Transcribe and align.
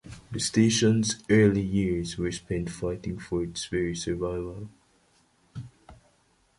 The 0.31 0.39
station's 0.39 1.23
early 1.29 1.61
years 1.61 2.17
were 2.17 2.31
spent 2.31 2.71
fighting 2.71 3.19
for 3.19 3.43
its 3.43 3.65
very 3.67 3.95
survival. 3.95 4.67